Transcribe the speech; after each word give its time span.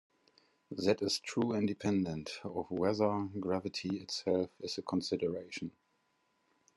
That 0.71 1.03
is 1.03 1.19
true 1.19 1.53
independent 1.53 2.39
of 2.43 2.71
whether 2.71 3.27
gravity 3.39 3.97
itself 3.97 4.49
is 4.59 4.79
a 4.79 4.81
consideration. 4.81 5.73